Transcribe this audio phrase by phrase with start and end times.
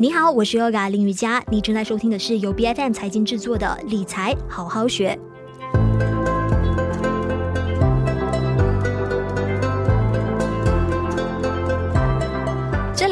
[0.00, 5.18] 你好，我是 Yoga 林雨佳，你正在收听的是由 BFM 财经制作的理财好好学。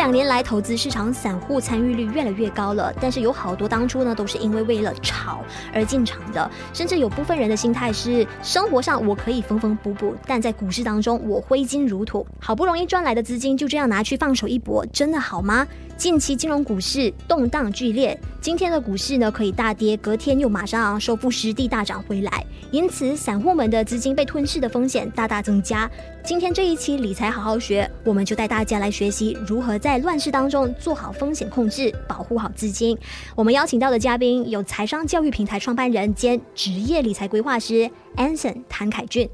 [0.07, 5.43] 两年来，投资市场散户参与率越来越高了，但是有好多当初呢，都是因为为了炒
[5.75, 15.67] 而进场的，甚至有部分人的心态是：生活上我可以缝缝补补，但在股市当中我挥金如土，好不容易赚来的资金就这样拿去放手一搏，真的好吗？
[15.97, 25.91] 近期金融股市动荡剧烈，今天的股市呢可以大跌，隔天又马上收复失地大涨回来，因此散户们的资金被吞噬的风险大大增加。
[26.27, 32.99] 今天这一期理财好好学，我们就带大家来学习如何在乱世当中做好风险控制，保护好资金。
[33.37, 39.31] 我们邀请到的嘉宾有财商教育平台创办人兼职业理财规划师 Anson 谭凯俊。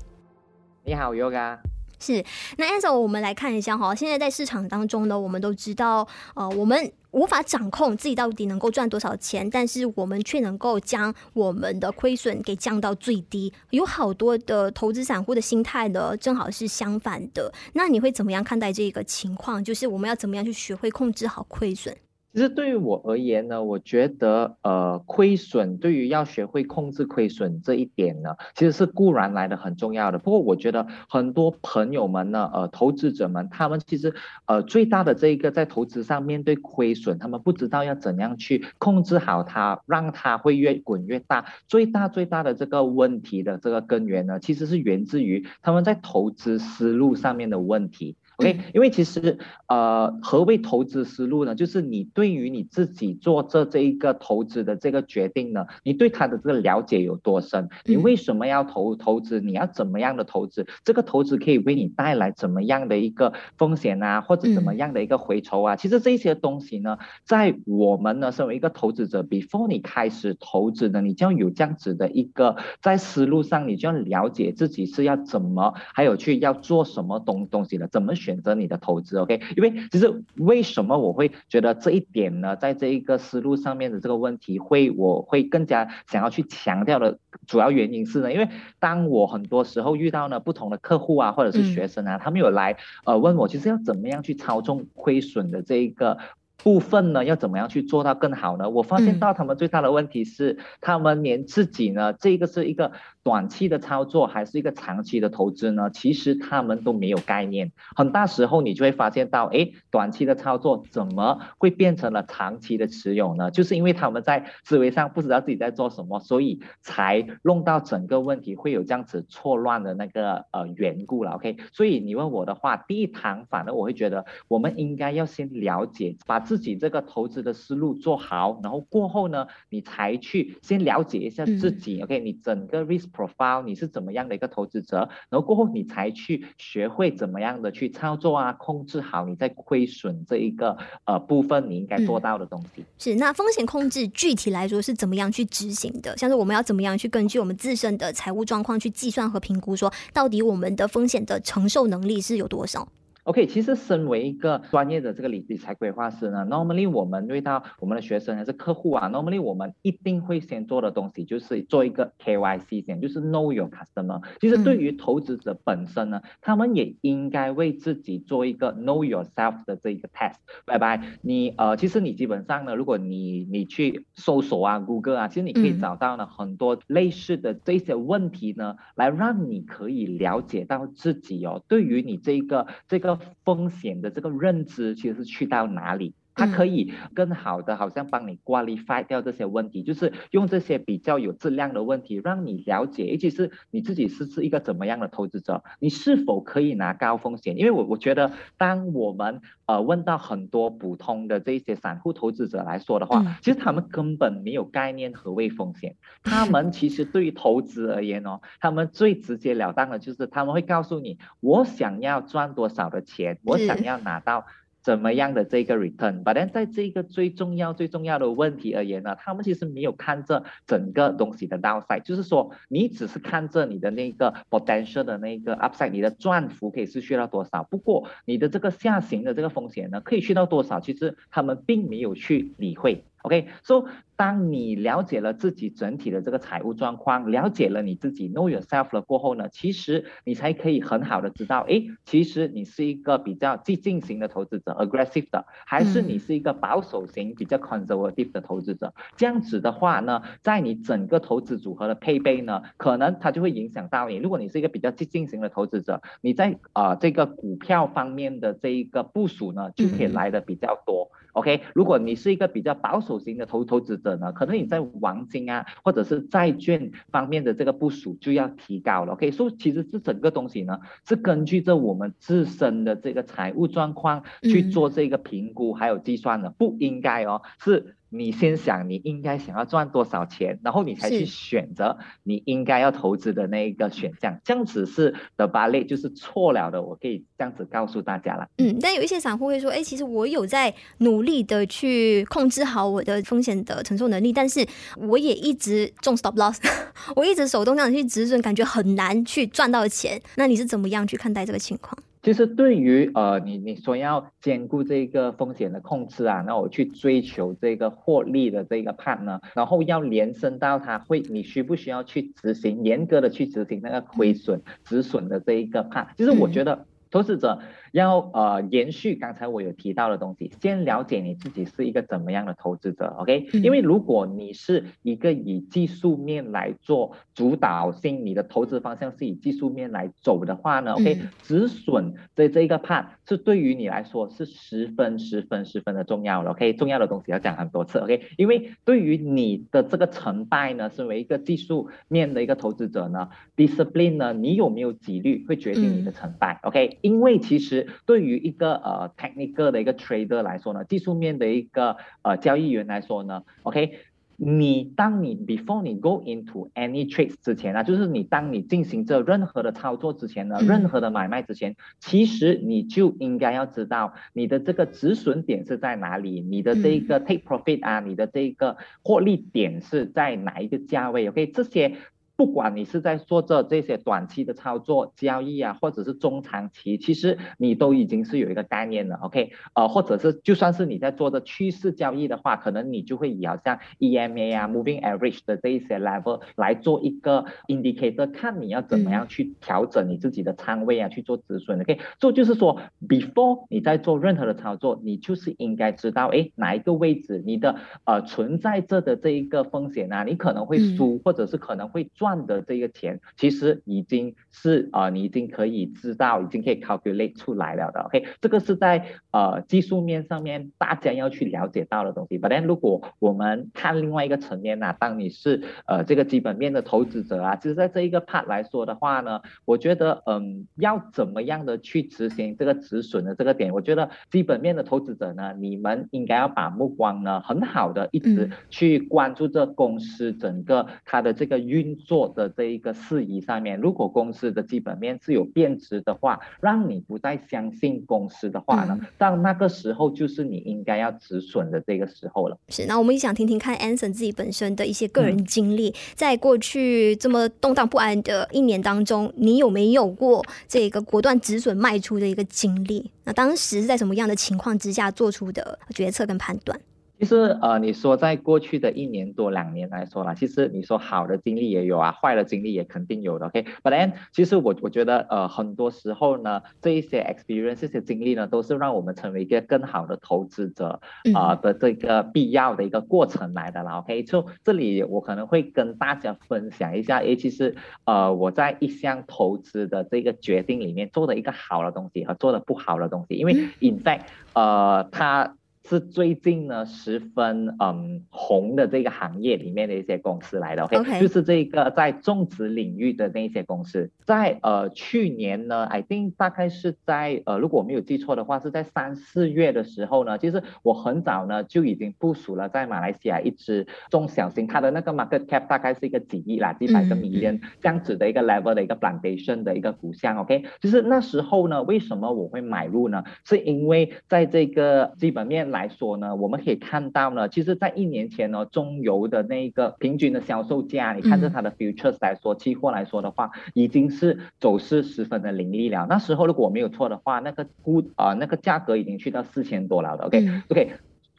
[0.85, 1.57] 你好，Yoga。
[2.03, 2.25] 是，
[2.57, 13.53] 那 a n s o 我们来看一下哈，现在在市场当中呢，我们都知道，呃，我们无法掌控自己到底能够赚多少钱，但是我们却能够将我们的亏损给降到最低。
[13.71, 17.53] 有好多的投资散户的心态呢，正好是相反的。
[17.75, 19.63] 那你会怎么样看待这个情况？
[19.63, 21.97] 就是我们要怎么样去学会控制好亏损？
[22.33, 30.19] 其实对于我而言呢，我觉得呃亏损对于要学会控制亏损这一点呢，其实是固然来的很重要的。
[30.19, 34.15] 不过我觉得很多朋友们呢，呃投资者们，他们其实
[34.47, 41.45] 呃最大的这一个在投资上面对亏损，他们不知道要怎样去控制好它，让它会越滚越大。
[41.69, 48.17] 最大最大的这个问题的这个根源呢，其实是源自于他们在投资思路上面的问题。
[48.43, 51.55] OK，因为其实，呃，何谓投资思路呢？
[51.55, 57.69] 就是你对于你自己做这这一个投资的这个决定呢，你对它的这个了解有多深？
[57.85, 59.41] 你为什么要投投资？
[59.41, 60.67] 你要怎么样的投资？
[60.85, 65.77] 这个投资可以为你带来怎么样的一个风险啊，或者怎么样的一个回酬啊？
[65.77, 78.32] 其实这些东西呢，在我们呢，身为一个投资者，before 你开始投资呢，你就要有这样子的一个在思路上，你就要了解自己是要怎么，还有去要做什么东东西的，怎么选。
[78.33, 79.43] 选择你的投资，OK？
[79.57, 82.57] 因为其实为什么我会觉得这一点呢？
[82.57, 88.49] 在这一个思路上面的这个问题，会我会更加想要去强调的主要原因是呢，因为
[88.79, 96.17] 当我很多时候遇到呢不同的客户啊，或者是学生啊，他们有来呃问我，其实要怎么样去操纵亏损的这一个
[96.57, 97.23] 部分呢？
[97.27, 98.71] 要怎么样去做到更好呢？
[98.71, 102.93] 我发现到他们最大的问题是，他们连自己呢，这个是一个。
[103.25, 105.91] 短期的操作还是一个长期的投资呢？
[105.91, 107.71] 其实他们都没有概念。
[107.95, 113.51] 很大时候你就会发现到，哎，短期的操作怎么会变成了长期的持有呢？
[113.51, 121.33] 就是因为他们在思维上不知道自己在做什么，所以才弄到整个问题会有这样子错乱的那个呃缘故了。
[121.33, 132.01] OK，所以你问我的话，第一堂反而我会觉得我们应该要先了解，把自己这个投资的思路做好，然后过后呢，你才去先了解一下自己。
[132.01, 142.81] 嗯、OK，你整个 risk profile 你是怎么样的一个投资者，然后过后你才去学会怎么样的去操作啊，控制好你在亏损这一个呃部分你应该做到的东西。
[142.83, 146.17] 嗯、是，那风险控制具体来说是怎么样去执行的？
[146.17, 152.89] 像是我们要怎么样去根据我们自身的财务状况去计算和评估，说到底我们的风险的承受能力是有多少
[153.25, 164.21] ？OK，其实身为一个专业的这个理理财规划师呢，normally 我们遇到我们的学生还是客户啊，normally 我们一定会先做的东西就是做一个 KYC 先，就是 Know Your Customer。
[164.41, 170.35] 其实对于投资者本身呢，他们也应该为自己做一个 Know Yourself 的这一个 test。
[170.65, 183.12] 拜拜，你呃，其实你基本上呢，如果你你去搜索啊，Google 啊，其实你可以找到呢很多类似的这些问题呢，来让你可以了解到自己哦，对于你这个这个。
[183.45, 186.15] 风险的这个认知其实是去到哪里？
[186.35, 197.59] 它可以更好的，好像帮你 qualify 掉这些问题，就是用这些比较有质量的问题，让你了解，尤其是你自己是是一个怎么样的投资者，你是否可以拿高风险？
[197.59, 205.97] 因为我我觉得，当我们呃问到很多普通的这些散户投资者来说的话，其实他们根本没有概念何谓风险。
[206.23, 214.47] 他们其实对于投资而言哦，他们最直截了当的就是他们会告诉你，我想要赚多少的钱，我想要拿到。
[214.83, 233.05] 怎么样的这个 return，但在这个最重要最重要的问题而言呢，他们其实没有看这整个东西的 downside，就是说你只是看着你的那个 potential 的那个 upside，你的赚幅可以是去到多少，不过你的这个下行的这个风险呢，可以去到多少，其实他们并没有去理会。
[233.23, 233.87] OK，so、okay?
[234.15, 248.95] 当你了解了自己整体的这个财务状况，了解了你自己 know yourself 了过后呢，其实你才可以很好的知道，哎，其实你是一个比较激进型的投资者，aggressive 的，还是你是一个保守型、比较 conservative 的投资者。
[249.17, 254.17] 这样子的话呢，在你整个投资组合的配备呢，可能它就会影响到你。
[254.17, 261.11] 如果你是一个比较激进型的投资者，你在啊、呃、这个股票方面的这一个部署呢，就可以来的比较多。
[261.33, 269.15] OK，如果你是一个比较保守型的投投资者呢，可能你在黄金啊，或者是债券方面的这个部署就要提高了。
[269.15, 277.97] OK，所以其实这整个东西呢，是根据着我们自身的这个财务状况去做这个评估还有计算的，不应该哦，是。
[278.13, 285.67] 你先想你应该想要赚多少钱，然后你才去选择你应该要投资的那一个选项，这样子是的吧？
[285.67, 288.47] 类就是错了的，我可以这样子告诉大家了。
[288.59, 294.67] 嗯，但有一些散户会说，哎，其实我有在努力的去控制好我的风险的承受能力，但是
[294.97, 296.59] 我也一直中 stop loss，
[297.17, 300.21] 我一直手动这样去止损，感觉很难去赚到钱。
[300.37, 301.97] 那你是怎么样去看待这个情况？
[302.23, 317.59] 其实对于呃你你说要兼顾这个风险的控制啊，那我去追求这个获利的这个 part 呢，然后要延伸到它会你需不需要去执行严格的去执行那个亏损止损的这一个 part，其实我觉得投资者。
[317.93, 323.49] 要呃延续刚才我有提到的东西，先了解你自己是一个怎么样的投资者，OK？
[323.63, 331.21] 因为如果你是一个以技术面来做主导性，你的投资方向是以技术面来走的话呢，OK？
[331.43, 336.73] 止损的这一个 part 是对于你来说是十分十分十分的重要了，OK？
[336.73, 338.23] 重要的东西要讲很多次，OK？
[338.39, 346.99] 因为对于你的这个成败呢，身为一个技术面的一个投资者呢，discipline 呢，你有没有纪律会决定你的成败，OK？
[347.03, 353.99] 因为其实对于一个呃 technical 的一个 trader 来说呢，技术面的一个呃交易员来说呢，OK，
[354.37, 371.97] 你当你 before 你 go into any trades 之前啊，就是你当你进行这任何的操作之前呢，任何的买卖之前，其实你就应该要知道你的这个止损点是在哪里，你的这个 take profit 啊，你的这个获利点是在哪一个价位，OK，这些。
[372.43, 379.53] 不管你是在做着这些短期的操作交易啊，或者是中长期，其实你都已经是有一个概念了，OK？
[379.75, 392.01] 呃，或者是就算是你在做着趋势交易的话，可能你就会以好像 EMA 啊、Moving Average 的这一些 level 来做一个 indicator，看你要怎么样去调整你自己的仓位啊，去做止损，OK？
[392.19, 402.32] 这就是说，before 你在做任何的操作，你就是应该知道，哎，哪一个位置你的呃存在着的这一个风险啊，你可能会输，或者是可能会赚。
[402.33, 408.01] 赚的这个钱其实已经是啊、呃，你已经可以知道，已经可以 calculate 出来了的。
[408.01, 412.39] OK，这个是在呃技术面上面大家要去了解到的东西。
[412.39, 431.97] But then 如果我们看另外一个层面呢、啊，当你是呃这个基本面的投资者啊，其实在这一个 part 来说的话呢，我觉得嗯要怎么样的去执行这个止损的这个点，我觉得基本面的投资者呢，你们应该要把目光呢很好的一直去关注这公司整个它的这个运
[432.27, 432.33] 作。
[432.33, 442.57] 的这一个事宜上面，如果公司的基本面是有变质的话，让你不再相信公司的话呢，到那个时候就是你应该要止损的这个时候了。
[442.69, 453.11] 是，那我们也想听听看 Anson 自己本身的一些个人经历，嗯、在过去这么动荡不安的一年当中，你有没有过这个果断止损卖出的一个经历？
[453.25, 456.81] 那当时是在什么样的情况之下做出的决策跟判断？
[457.23, 471.01] 其实呃，你说在过去的一年多两年来说啦，其实你说好的经历也有啊，坏的经历也肯定有的，OK？But then，其实我我觉得呃，很多时候呢，这一些 experience 这些经历呢，都是让我们成为一个更好的投资者
[471.33, 474.25] 啊、呃、的这个必要的一个过程来的啦，OK？
[474.25, 484.23] 就这里我可能会跟大家分享一下，诶，其实呃，我在一项投资的这个决定里面做的一个好的东西和做的不好的东西，因为 in fact，
[484.55, 485.55] 呃，它。
[485.85, 491.21] 是最近呢十分嗯红的这个行业里面的一些公司来的，OK，, okay.
[491.21, 513.25] 就是这个在种植领域的那些公司，在呃去年呢，I think 大概是在呃如果我没有记错的话，是在三四月的时候呢，其实我很早呢就已经部署了在马来西亚一支中小型，它的那个 market cap 大概是一个几亿啦，几百个 million 这样子的一个 level 的一个 plantation 的一个股项，OK，就是那时候呢，为什么我会买入呢？
[513.45, 515.72] 是因为在这个基本面。
[515.73, 526.07] 来说呢，我们可以看到呢，其实，在一年前呢，中油的那个平均的销售价，你看着它的 futures 来说，期货来说的话，已经是走势十分的凌厉了。
[526.09, 530.27] 那时候如果我没有错的话，那个估啊、呃，那个价格已经去到四千多了的。
[530.27, 530.87] OK，OK，、okay?
[530.87, 530.91] okay,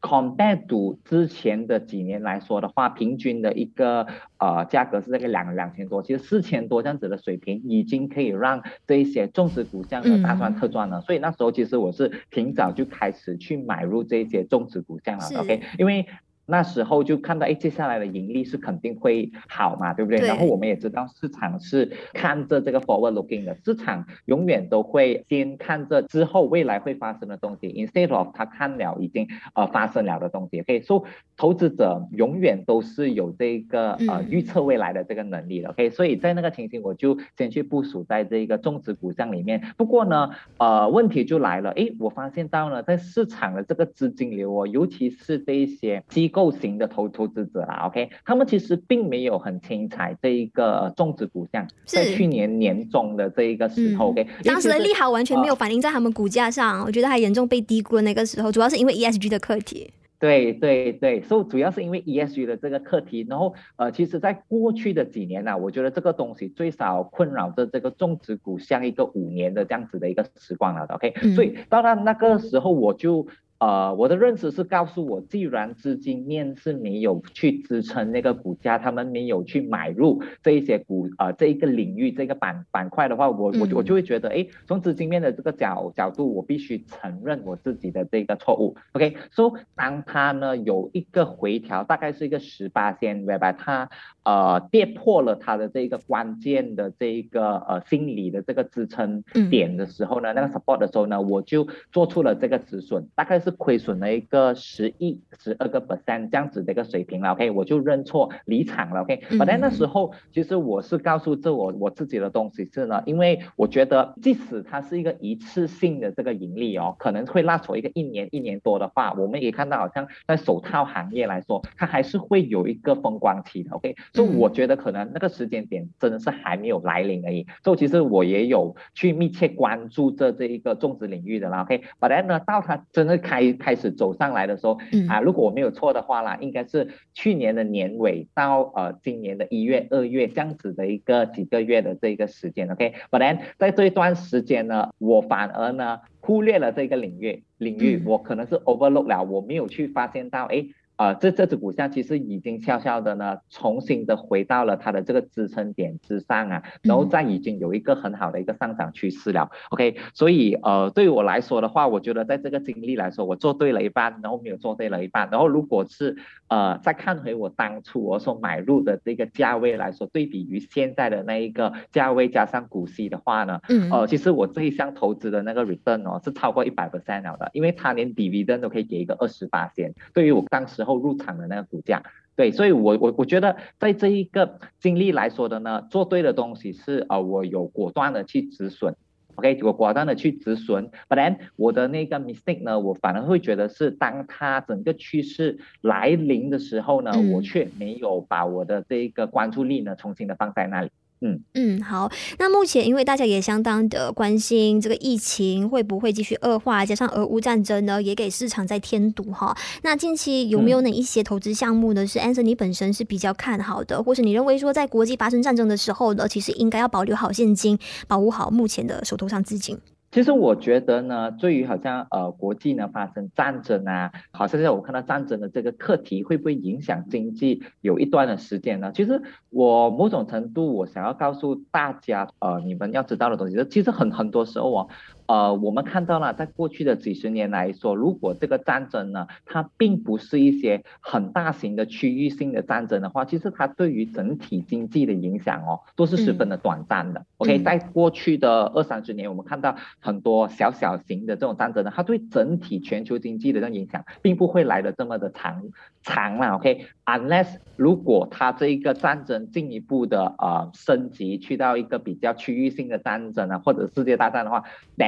[0.04, 4.06] compare to 之前的几年来说的话，平均的一个
[4.38, 11.00] 呃价格是这个两两千多，其实四千多这样子的水平，已经可以让这一些种植股项大赚特赚了。
[11.00, 16.06] 嗯、所以那时候其实我是挺早就开始去买入这些种植股项了是，OK，因为。
[16.46, 20.20] 那时候就看到，哎，接下来的盈利是肯定会好嘛，对不对？
[20.20, 20.28] 对。
[20.28, 30.62] 然后我们也知道市场是看着这个 forward looking 的，市场永远都会先看着之后未来会发生的东西，instead of 他看了已经呃发生了的东西。
[30.64, 31.04] 可以说，
[31.38, 35.70] 投资者永远都是有这个呃预测未来的这个能力的。
[35.70, 39.62] OK，所以在那个情形，我就先去部署在这个种植股项里面。
[39.78, 58.02] 不过呢，呃，问题就来了，哎，我发现到呢，在市场的这个资金流哦，尤其是这一些机构型的投投资者啦，OK，他们其实并没有很轻踩这一个种植股项，在去年年中的这一个时候，OK，当时的利好完全没有反映在他们股价上，呃、我觉得还严重被低估了。
[58.02, 59.94] 那个时候，主要是因为 ESG 的课题。
[60.20, 73.28] 对对对，所以主要是因为 ESG 的这个课题，然后呃，其实在过去的几年呢、啊，我觉得这个东西最少困扰着这个种植股像一个五年的这样子的一个时光了，OK，、嗯、所以到了那个时候我就。
[73.64, 88.76] 呃，我的认识是告诉我，既然资金面是没有去支撑那个股价，他们没有去买入这一些股，呃，这一个领域这个板板块的话，我我我就会觉得，哎，从资金面的这个角角度，我必须承认我自己的这个错误。
[88.92, 89.60] OK，so、okay?
[89.78, 93.90] 当它呢有一个回调，大概是一个十八线，whereby 它
[94.24, 103.53] 呃跌破了它的这个关键的这一个呃心理的这个支撑点的时候呢，嗯、那个 support 的时候呢，我就做出了这个止损，大概是。
[103.54, 109.22] 亏损了一个十亿十二个 percent 这样子的一个水平了，OK，我就认错离场了，OK。
[109.38, 123.96] 本来那时候其实我是告诉这我我自己的东西是呢，因为我觉得即使它是一个一次性的这个盈利哦，可能会拉出一个一年一年多的话，我们也看到好像在手套行业来说，它还是会有一个风光期的，OK。
[124.14, 127.46] 所以我觉得可能那个时间点真的是还没有来临而已。
[127.64, 131.84] 所以其实我也有去密切关注这这一个种植领域的啦，OK。
[132.00, 150.66] 本来呢，到它真的开开始走上来的时候，嗯、啊，如果我没有错的话啦，应该是去年的年尾到呃今年的一月、二月这样子的一个几个月的这个时间，OK，But then 在这一段时间呢，我反而呢忽略了这个领域，领域我可能是 overlook 了，我没有去发现到，哎。
[150.96, 159.50] 啊、呃，这这只股价其实已经悄悄的呢，重新的回到了它的这个支撑点之上啊，然后再已经有一个很好的一个上涨趋势了。
[159.72, 165.28] OK，所以呃，对于我来说的话，我觉得在这个经历来说，我做对了一半，然后没有做对了一半。
[165.32, 166.16] 然后如果是
[166.48, 179.92] 呃再看回我当初我所买入的这个价位来说，对比于现在的那一个价位加上股息的话呢，嗯，呃，其实我这一项投资的那个 return 哦是超过一百 percent 了的，因为它连 dividend 都可以给一个二十八仙。
[180.14, 180.84] 对于我当时。
[180.94, 182.04] 后入场的那个股价，
[182.36, 188.96] 对，所以我我我觉得在这一个经历来说的呢，做对的东西是啊、呃，我有果断的去止损
[189.36, 200.90] ，OK，我果断的去止损，but then 我的那个 mistake 呢，我反而会觉得是当它整个趋势来临的时候呢，嗯、我却没有把我的这个关注力呢重新的放在那里。
[201.24, 202.12] 嗯嗯，好。
[202.38, 209.56] 那目前因为大家也相当的关心这个疫情会不会继续恶化，加上俄乌战争呢，也给市场在添堵哈。
[209.84, 212.06] 那近期有没有哪一些投资项目呢？
[212.06, 219.78] 是 Anson 你本身是比较看好的，或是你认为说在国际发生战争的时候呢，其实应该要保留好现金，保护好目前的手头上资金？
[220.14, 228.92] 其实我觉得呢，对于好像呃国际呢发生战争啊，好像在我看到战争的这个课题会不会影响经济有一段的时间呢？
[228.94, 234.88] 其实我某种程度我想要告诉大家，呃，你们要知道的东西，其实很很多时候啊。
[235.28, 247.20] 呃，我们看到了，在过去的几十年来说，如果这个战争呢，它并不是一些很大型的区域性的战争的话，其实它对于整体经济的影响哦，都是十分的短暂的。
[247.20, 255.64] 嗯、OK，在过去的二三十年，我们看到很多小小型的这种战争呢，它对整体全球经济的这种影响，并不会来的这么的长
[256.02, 256.56] 长了。
[256.56, 257.58] OK，unless、okay?
[257.78, 264.64] 如果它这一个战争进一步的呃升级，去到一个比较区域性的战争啊，或者世界大战的话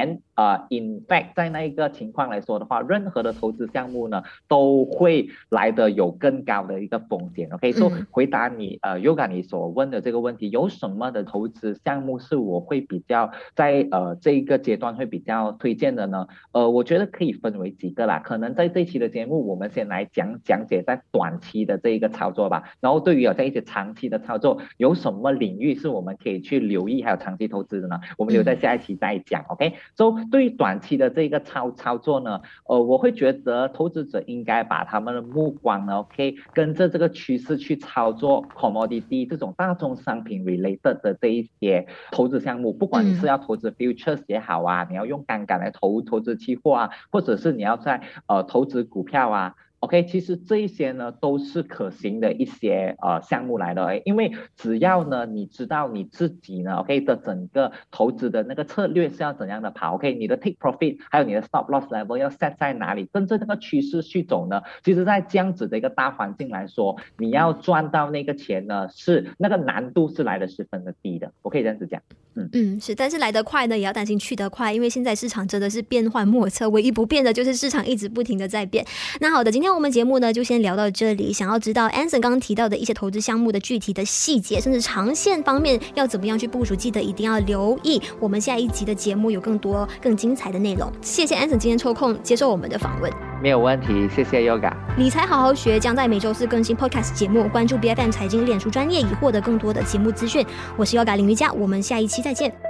[0.06, 7.50] again 啊、uh，in fact，在那一个情况来说的话，任何的投资项目呢，都会来的有更高的一个风险。
[7.52, 16.28] OK，所以回答你呃 Yoga 你所问的这个问题，有什么的投资项目是我会比较在呃这一个阶段会比较推荐的呢？
[16.52, 18.20] 呃，我觉得可以分为几个啦。
[18.20, 22.64] 可能在这一期的节目，我们先来讲讲解在短期的这一个操作吧。
[22.82, 28.02] 然后对于有在一些长期的操作，有什么领域是我们可以去留意还有长期投资的呢？
[28.18, 29.42] 我们留在下一期再讲。
[29.48, 49.56] OK，so 对于短期的这个操操作呢，呃，我会觉得投资者应该把他们的目光呢，OK，跟着这个趋势去操作 commodity 这种大宗商品 related 的这一些投资项目，不管你是要投资 futures 也好啊，你要用杠杆来投投资期货啊，或者是你要在呃投资股票啊。
[49.86, 72.02] OK，其实这一些呢都是可行的一些呃项目来的，因为只要呢你知道你自己呢 OK 的整个投资的那个策略是要怎样的跑，OK，你的 take profit 还有你的 stop loss level 要 set 在哪里，跟着那个趋势去走呢，其实在这样子的一个大环境来说，你要赚到那个钱呢是那个难度是来的十分的低的，我可以这样子讲。
[72.38, 78.86] 嗯嗯，是，但是来得快呢，也要担心去得快，因为现在市场真的是变幻莫测，唯一不变的就是市场一直不停的在变。
[79.22, 81.34] 那好的，今天我们节目呢就先聊到这里。
[81.34, 90.90] 想要知道 Anson 刚刚提到的一些投资项目的具体的细节，甚至长线方面要怎么样去部署，记得一定要留意我们下一集的节目，有更多更精彩的内容。
[91.02, 93.12] 谢谢 Anson 今天抽空接受我们的访问，
[93.44, 94.72] 没有问题，谢谢 Yoga。
[94.98, 100.46] 理财好好学将在每周四更新 Podcast 节目，关注 BFM 财经脸书专业以获得更多的节目资讯。
[100.78, 102.65] 我是 Yoga 林瑜伽，我们下一期再见。